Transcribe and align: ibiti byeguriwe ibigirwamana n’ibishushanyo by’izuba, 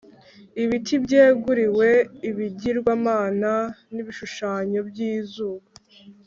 ibiti 0.63 0.95
byeguriwe 1.05 1.89
ibigirwamana 2.29 3.53
n’ibishushanyo 3.93 4.79
by’izuba, 4.89 5.67